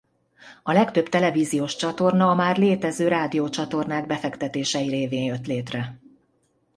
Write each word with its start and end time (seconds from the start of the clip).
A 0.63 0.71
legtöbb 0.71 1.09
televíziós 1.09 1.75
csatorna 1.75 2.29
a 2.29 2.33
már 2.35 2.57
létező 2.57 3.07
rádió-csatornák 3.07 4.07
befektetései 4.07 4.87
révén 4.89 5.23
jött 5.23 5.45
létre. 5.45 5.99